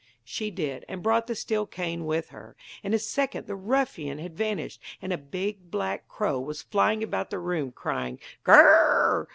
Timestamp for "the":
1.27-1.35, 3.45-3.53, 7.29-7.37